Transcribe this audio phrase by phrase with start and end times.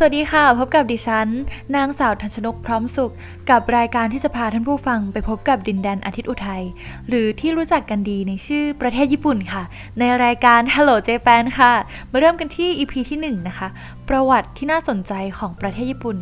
[0.00, 1.28] สวัสดีค่ะ พบกับดิฉัน
[1.76, 3.12] นางสาวทันชนกพร้อมสุข
[3.50, 6.64] กับรายการที่จะพาท่านผู้ฟังไปพบกับดินแดนอาทิตย์อุทัย
[7.08, 9.62] หรือที่รู้จักกันดีในชื่อประเทศญี่ปุ่นค่ะ
[9.98, 11.72] ในรายการ Hello Japan ค่ะ
[12.10, 13.68] มาเริ่มกันที่ EP ที่ 1 นะคะ
[14.08, 16.16] ประวัติที่น่าสนใจของประเทศญี่ปุ่น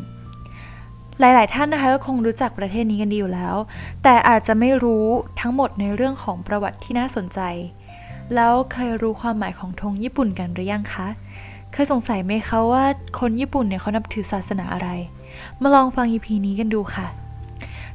[1.20, 3.56] หลาย ๆ ท่านนะคะก็คงรู้จักประเทศนี้กันดีอยู่แล้ว
[4.02, 5.06] แต่อาจจะไม่รู้
[5.40, 7.40] ทั้งหมดในเรื่องของประวัติที่น่าสนใจ
[8.34, 11.08] แล้วเคยรู้ความหมายของธงญี่ปุ่นกันหรือยังคะ
[11.72, 12.84] เคยสงสัยไหมคะว่า
[13.18, 14.88] คนญี่ปุ่นเนี่ยเขานับถือศาสนาอะไร
[15.62, 17.06] มาลองฟังอีพีนี้กันดูค่ะ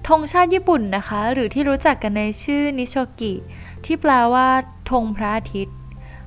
[0.07, 3.33] ธงชาติญี่ปุ่นนะคะ หรือที่รู้จักกันในชื่อนิโชกิ
[3.85, 4.47] ที่แปลว่า
[4.89, 5.75] ธงพระอาทิตย์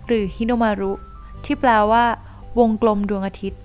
[0.07, 0.93] หรือฮิโนมารุ
[1.45, 2.05] ที่แปลว่า
[2.59, 3.61] วงกลมดวงอาทิตย์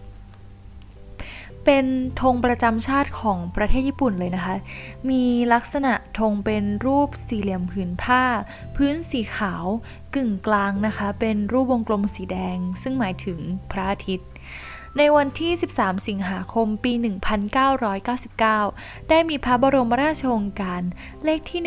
[1.65, 1.85] เป็น
[2.21, 4.55] ธงประจำชาติของประเทศญี่ปุ่นเลยนะคะ
[5.09, 5.23] มี
[5.53, 8.23] ลักษณะธงเป็นรูปสี่เหลี่ยมผืนผ้า
[8.75, 9.65] พื้นสีขาว
[10.15, 13.39] กึ่งกลางนะคะ เป็นรูปวงกลมสีแดง ซึ่งหมายถึง
[13.71, 14.29] พระอาทิตย์
[14.97, 16.93] ในวันที่ 13 สิงหาคม ปี
[17.81, 20.81] 1999 ได้มีพระบรมราชโองการ
[21.23, 21.61] เลขที่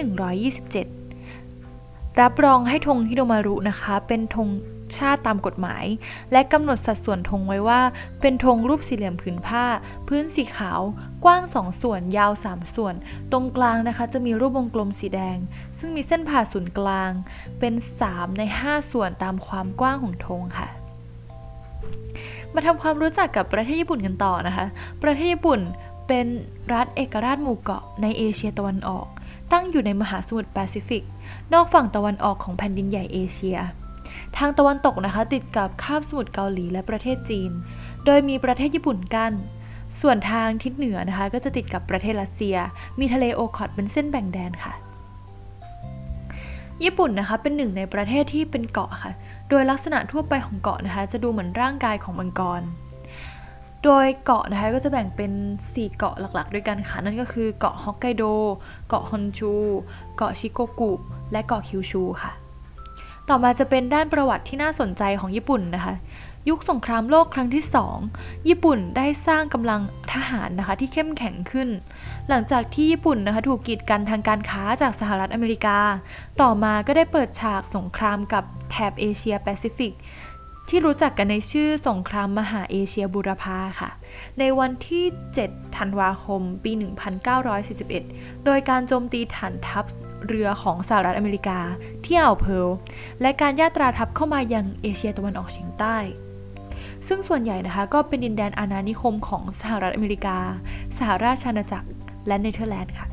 [0.61, 4.49] 127 รับรองให้ธงฮิโดมารุนะคะ เป็นธง
[4.99, 5.85] ชาติตามกฎหมาย
[6.33, 7.81] และกำหนดสัดส่วนธงไว้ว่า
[8.21, 9.65] เป็นธงรูปสี่เหลี่ยมผืนผ้า
[10.09, 10.81] พื้นสีขาว
[11.25, 12.95] กว้าง 2 ส่วน ยาว 3 ส่วน
[13.33, 15.39] ตรงกลางนะคะจะมีรูปวงกลมสีแดง
[15.79, 17.11] ซึ่งมีเส้นผ่าศูนย์กลาง
[17.59, 17.75] เป็น
[18.07, 20.69] 3 ใน 5 ส่วนตามความกว้างของธงค่ะ
[22.55, 24.67] มาทำความรู้จักกับประเทศญี่ปุ่นกันต่อนะคะ
[25.03, 25.61] ประเทศญี่ปุ่น
[26.09, 26.27] เป็น
[26.73, 29.07] รัฐเอกราชหมู่เกาะในเอเชียตะวันออก
[29.53, 31.03] ตั้งอยู่ในมหาสมุทรแปซิฟิก
[31.53, 33.59] นอกฝั่งตะวันออกของแผ่นดินใหญ่เอเชีย
[34.37, 37.51] ทางตะวันตกนะคะติดกับคาบสมุทรเกาหลีและประเทศจีน
[38.05, 39.33] โดยมีประเทศญี่ปุ่นกัน้น
[40.01, 42.57] ส่วนทางทิศเหนือนะคะ ก็จะติดกับประเทศรัสเซีย
[43.01, 44.73] มีทะเลโอคอตเป็นเส้นแบ่งแดนค่ะ
[46.83, 49.13] ญี่ปุ่นนะคะเป็นหนึ่งในประเทศที่เป็นเกาะค่ะ
[49.49, 52.63] โดยลักษณะทั่วไปของเกาะนะคะ จะดูเหมือนร่างกายของมังกร
[53.85, 55.33] โดยเกาะนะคะก็จะแบ่งเป็น
[55.67, 58.25] 4 เกาะหลักๆ ด้วยกันค่ะ นั่นก็คือเกาะฮอกไกโด
[58.89, 59.53] เกาะฮอนชู
[60.17, 60.93] เกาะชิโกกุ
[61.33, 62.33] และเกาะคิวชูค่ะ
[63.29, 65.95] ต่อมาจะเป็นด้านประวัติที่น่าสนใจของญี่ปุ่นนะคะ
[66.49, 67.65] ยุคสงครามโลกครั้งที่
[68.07, 69.81] 2 ญี่ปุ่นได้สร้างกำลัง
[70.13, 71.69] ทหารนะคะที่เข้มแข็งขึ้น
[72.29, 75.79] หลังจากที่ญี่ปุ่นนะคะถูกกีดกันทางการค้าจากสหรัฐอเมริกา
[76.41, 79.93] ต่อมาก็ได้เปิดฉากสงครามกับแถบเอเชียแปซิฟิก
[80.69, 83.91] ที่รู้จักกันในชื่อสงครามมหาเอเชียบูรพาค่ะ
[84.39, 85.05] ในวันที่
[85.41, 86.73] 7 ธันวาคม ปี
[87.59, 89.85] 1941 โดยการโจมตีฐานทัพ
[90.27, 91.59] เรือของสหรัฐอเมริกา
[92.05, 92.69] ที่อ่าวเพิร์ล
[93.21, 95.97] และการย่าตราทัพเข้ามายังเอเชียตะวันออกเฉียงใต้
[97.09, 100.37] ซึ่งส่วนใหญ่นะคะก็เป็นดินแดนอาณานิคมของสหรัฐอเมริกา
[100.99, 101.89] สหราชอาณาจักร
[102.27, 103.07] และเนเธอร์แลนด์ค่ะ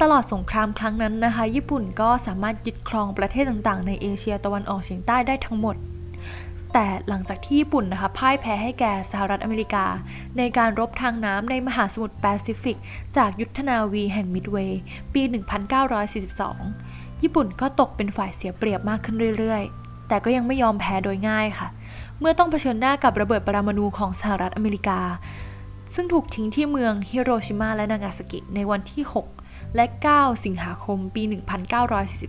[0.00, 5.76] ตลอดสงครามครั้งนั้นนะคะ ญี่ปุ่นก็สามารถยึดครองประเทศต่างๆ ในเอเชียตะวันออกเฉียงใต้ได้ทั้งหมด
[6.74, 9.84] แต่หลังจากที่ญี่ปุ่นนะคะพ่ายแพ้ให้แก่สหรัฐอเมริกา
[10.38, 12.76] ในการรบทางน้ำในมหาสมุทรแปซิฟิก
[13.16, 14.80] จากยุทธนาวีแห่งมิดเวย์
[15.14, 15.22] ปี
[16.02, 21.68] 1942 ญี่ปุ่นก็ตกเป็นฝ่ายเสียเปรียบมากขึ้นเรื่อยๆ แต่ก็ยังไม่ยอมแพ้โดยง่ายค่ะ
[22.20, 25.00] เมื่อต้องเผชิญหน้ากับระเบิดปรมาณูของสหรัฐอเมริกา
[25.94, 29.33] ซึ่งถูกทิ้งที่เมืองฮิโรชิมาและนางาซากิในวันที่ 6
[29.76, 29.84] และ
[30.16, 31.22] 9 สิงหาคม ปี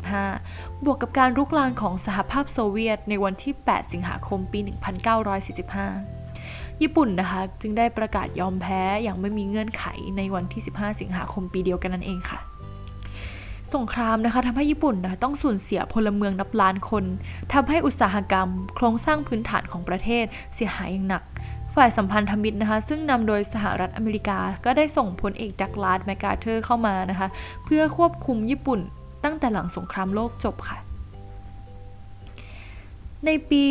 [0.09, 9.85] 1945 บวกกับการรุกรานของสหภาพโซเวียตในวันที่ 8 สิงหาคม ปี 1945 ญี่ปุ่นนะคะจึงได้ประกาศยอมแพ้อย่างไม่มีเงื่อนไข
[10.17, 12.39] ในวันที่ 15 สิงหาคมปีเดียวกันนั่นเองค่ะ
[13.75, 17.03] สงครามนะคะทำให้ญี่ปุ่นนะต้องสูญเสียพลเมืองนับล้านคน
[17.53, 21.23] ทำให้อุตสาหกรรม โครงสร้างพื้นฐานของประเทศเสียหายอย่างหนัก
[21.75, 27.27] ฝ่ายสัมพันธมิตรนะคะ ซึ่งนำโดยสหรัฐอเมริกา ก็ได้ส่งพลเอกดักลาสแมกาเธอร์เข้ามานะคะ
[27.65, 28.79] เพื่อควบคุมญี่ปุ่น
[29.23, 30.77] ตั้งแต่หลังสงครามโลกจบค่ะ
[33.25, 33.63] ในปี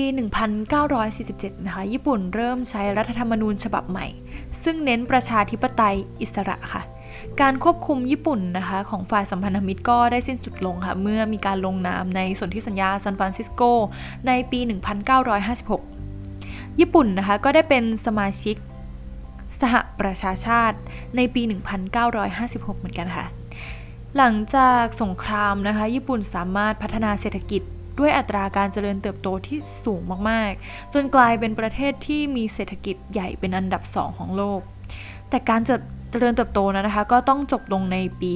[0.78, 4.06] 1947 นะคะ ญี่ปุ่นเริ่มใช้รัฐธรรมนูญฉบับใหม่
[4.65, 6.82] ซึ่งเน้นประชาธิปไตยอิสระค่ะ
[7.41, 13.62] การควบคุมญี่ปุ่นนะคะของฝ่ายสัมพันธมิตรก็ได้สิ้นสุดลงค่ะ เมื่อมีการลงนามในสนธิสัญญาซานฟรานซิสโก
[14.27, 15.94] ในปี 1956
[16.80, 18.56] ญี่ปุ่นนะคะก็ได้เป็นสมาชิก
[19.60, 20.76] สหประชาชาติ
[21.16, 21.42] ในปี
[22.10, 23.26] 1956 เหมือนกันค่ะ
[24.16, 27.62] หลังจากสงครามนะคะ ญี่ปุ่นสามารถพัฒนาเศรษฐกิจ
[27.98, 30.00] ด้วยอัตราการเจริญเติบโตที่สูง
[30.30, 34.60] มากๆ จนกลายเป็นประเทศที่มีเศรษฐกิจใหญ่เป็นอันดับสองของโลก
[35.28, 35.60] แต่การ
[36.10, 38.34] เจริญเติบโตนะคะ ก็ต้องจบลงในปี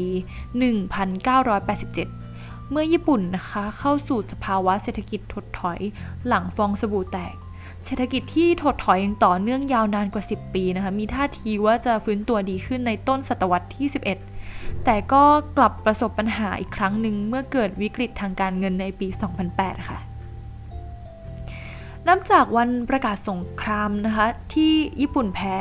[0.91, 5.81] 1987 เมื่อญี่ปุ่นนะคะเข้าสู่สภาวะเศรษฐกิจถดถอย
[6.27, 7.35] หลังฟองสบู่แตก
[7.91, 13.87] เศรษฐกิจที่ถดถอยอย่างต่อเนื่องยาวนานกว่า 10 ปีนะคะ มีท่าทีว่าจะฟื้นตัวดีขึ้นในต้นศตวรรษที่
[14.35, 15.23] 11 แต่ก็
[15.57, 19.09] กลับประสบปัญหาอีกครั้งหนึ่งเมื่อเกิดวิกฤตทางการเงินในปี
[19.49, 19.99] 2008 ค่ะ
[22.09, 25.57] นับจากวันประกาศสงครามนะคะที่ญี่ปุ่นแพ้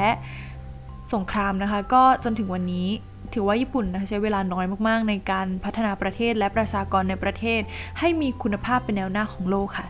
[1.13, 2.87] สงครามนะคะก็จนถึงวันนี้
[3.33, 7.61] ถือว่าญี่ปุ่นนะคะใช้เวลาน้อยมากๆ ในการพัฒนาประเทศและประชากรในประเทศ
[7.99, 9.87] ให้มีคุณภาพเป็นแนวหน้าของโลกค่ะ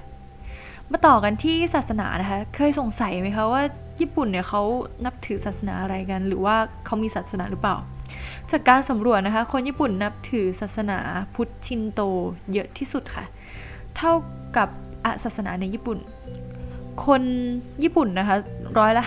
[0.91, 3.61] มาต่อกันที่ศาสนานะคะ เคยสงสัยไหมคะว่า
[3.99, 4.61] ญี่ปุ่นเนี่ยเขา
[5.05, 6.55] นับถือศาสนาอะไรกัน หรือว่า
[6.85, 7.75] เขามีศาสนาหรือเปล่า
[8.51, 10.99] จากการสำรวจนะคะ คนญี่ปุ่นนับถือศาสนา
[11.33, 12.01] พุทธชินโต
[12.53, 13.25] เยอะที่สุดค่ะ
[13.95, 14.13] เท่า
[14.57, 14.69] กับ
[15.05, 15.97] อศาสนาในญี่ปุ่น
[17.05, 17.23] คน
[17.83, 18.35] ญี่ปุ่นนะคะ
[18.77, 19.03] ร้อยละ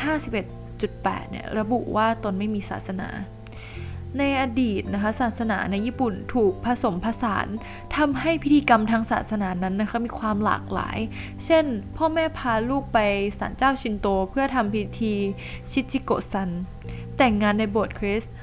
[0.65, 3.09] 51.8เนี่ยระบุว่าตนไม่มีศาสนา
[4.19, 7.47] ในอดีตนะคะศาสนาในญี่ปุ่นถูกผสมผสาน
[7.97, 10.99] ทำให้พิธีกรรมทางศาสนานั้นนะคะมีความหลากหลาย
[11.45, 11.65] เช่น
[11.97, 12.99] พ่อแม่พาลูกไป
[13.39, 15.15] ศาลเจ้าชินโต เพื่อทำพิธี
[15.73, 16.51] ชิจิโกซัน
[17.17, 18.35] แต่งงานในโบสถ์คริสต์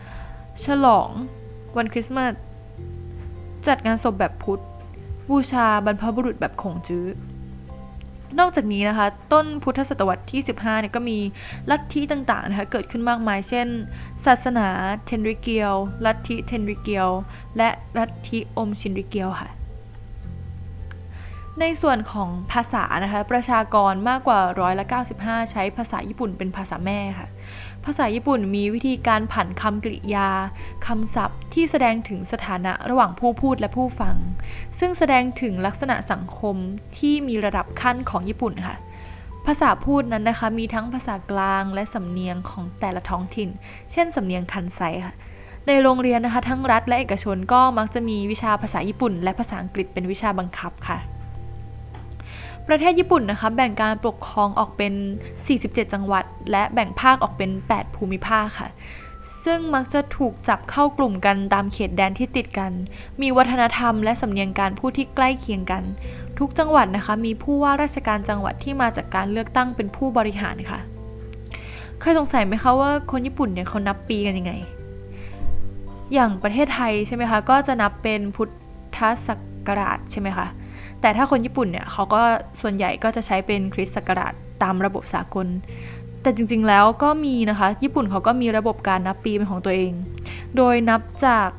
[0.66, 1.10] ฉลอง
[1.78, 2.34] วันคริสต์มาส
[3.68, 4.64] จัดงานศพแบบพุทธ
[5.30, 7.06] บูชาบรรพบุรุษแบบคงจื้อ
[8.40, 11.20] นอกจากนี้นะคะ ต้นพุทธศตวรรษที่ 15เนี่ยก็มี
[11.70, 13.68] ลัทธิต่างๆนะคะเกิดขึ้นมากมาย เช่น
[14.26, 14.68] ศาสนา
[15.06, 15.74] เทนริเกียว
[16.06, 17.10] ลัทธิเทนริเกียว
[17.58, 19.57] และลัทธิอมชินริเกียวค่ะ
[21.62, 24.86] ในส่วนของภาษานะคะประชากรมากกว่าร้อยละ
[25.20, 27.28] 95 ใช้ภาษาญี่ปุ่นเป็นภาษาแม่ค่ะ
[27.86, 30.30] ภาษาญี่ปุ่นมีวิธีการผันคำกริยา
[30.88, 34.16] คำศัพท์ที่แสดงถึงสถานะระหว่างผู้พูดและผู้ฟัง
[34.80, 36.56] ซึ่งแสดงถึงลักษณะสังคม
[36.98, 38.76] ที่มีระดับขั้นของญี่ปุ่นค่ะ
[39.46, 43.50] ภาษาพูดนั้นนะคะมีทั้งภาษากลางและสำเนียงของแต่ละท้องถิ่น
[43.92, 45.14] เช่นสำเนียงคันไซค่ะ
[45.68, 51.17] ในโรงเรียนนะคะทั้งรัฐและเอกชนก็มักจะมีวิชาภาษาญี่ปุ่น และภาษาอังกฤษเป็นวิชาบังคับค่ะ
[52.68, 54.94] ประเทศญี่ปุ่นนะคะแบ่งการปกครองออกเป็น
[55.44, 58.70] 47 จังหวัด และแบ่งภาคออกเป็น 8 ภูมิภาคค่ะ
[59.46, 62.72] ซึ่งมักจะถูกจับเข้ากลุ่มกันตามเขตแดนที่ติดกัน
[63.22, 65.84] มีวัฒนธรรมและสำเนียงการพูดที่ใกล้เคียงกัน
[66.40, 70.80] ทุกจังหวัดนะคะมีผู้ว่าราชการจังหวัดที่มาจากการเลือกตั้งเป็นผู้บริหารค่ะ
[72.00, 74.54] เคยสงสัยไหมคะว่าคนญี่ปุ่นเนี่ยเขานับปีกันยังไง
[76.14, 78.50] อย่างประเทศไทยใช่ไหมคะก็จะนับเป็นพุท
[78.98, 79.36] ธศั
[79.68, 80.48] กราชใช่ไหมคะ
[81.02, 82.22] แต่ถ้าคนญี่ปุ่นเนี่ยเขาก็
[82.62, 84.34] ส่วนใหญ่ก็จะใช้เป็นคริสต์ศักราช
[84.64, 85.48] ตามระบบสากล
[86.22, 89.92] แต่จริงๆแล้วก็มีนะคะ ญี่ปุ่นเขาก็มีระบบการนับปีเป็นของตัวเอง
[90.58, 91.50] โดยนับจาก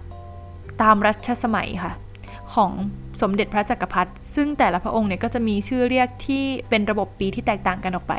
[0.83, 1.93] ตามรัชสมัยค่ะ
[2.55, 2.71] ของ
[3.23, 8.15] สมเด็จพระจักรพรรดิซึ่งแต่ละพระองค์เนี่ยก็จะมีชื่อเรียกที่เป็นระบบปีที่แตกต่างกันออกไป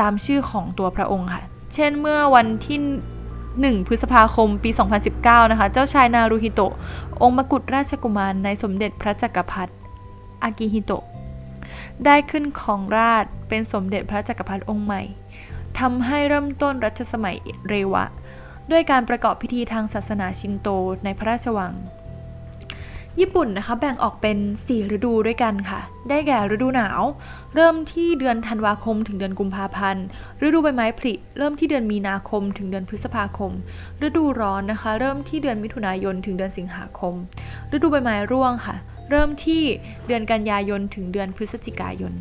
[0.00, 1.42] ตามชื่อของตัวพระองค์ค่ะ
[1.74, 2.78] เช่นเมื่อวันที่
[3.74, 4.70] 1พฤษภาคมปี
[5.10, 6.72] 2019 นะคะ เจ้าชายนารูฮิโตะ
[7.22, 9.72] องค์มกุฎราชกุมารในสมเด็จพระจักรพรรดิ
[10.42, 11.04] อากิฮิโตะ
[12.04, 15.02] ได้ขึ้นของราชเป็นสมเด็จพระจักรพรรดิองค์ใหม่
[15.78, 17.36] ทำให้เริ่มต้นรัชสมัย
[17.68, 18.04] เรวะ
[18.70, 20.68] ด้วยการประกอบพิธีทางศาสนาชินโต
[21.04, 21.74] ในพระราชวัง
[23.20, 27.02] ญี่ปุ่นนะคะแบ่งออกเป็น 4 ฤดูด้วยกันค่ะ ได้แก่ฤดูหนาว
[27.54, 30.04] เริ่มที่เดือนธันวาคม ถึงเดือนกุมภาพันธ์
[30.46, 33.52] ฤดูใบไม้ผลิเริ่มที่เดือนมีนาคม ถึงเดือนพฤษภาคม
[34.06, 37.14] ฤดูร้อนนะคะ เริ่มที่เดือนมิถุนายน ถึงเดือนสิงหาคม
[37.74, 38.76] ฤดูใบไม้ร่วงค่ะ
[39.10, 39.62] เริ่มที่
[40.06, 42.12] เดือนกันยายนถึงเดือนพฤศจิกายน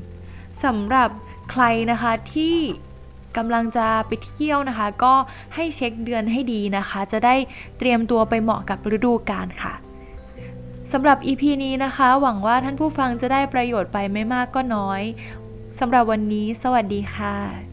[0.63, 1.09] สำหรับ
[1.51, 2.57] ใครนะคะที่
[3.37, 5.13] กำลังจะไปเที่ยวนะคะ ก็
[5.55, 7.35] ให้เช็คเดือนให้ดีนะคะ จะได้
[7.77, 9.73] เตรียมตัวไปเหมาะกับฤดูกาลค่ะ
[10.91, 15.01] สำหรับ EP นี้นะคะ หวังว่าท่านผู้ฟังจะได้ประโยชน์ไปไม่มากก็น้อย
[15.79, 17.72] สำหรับวันนี้ สวัสดีค่ะ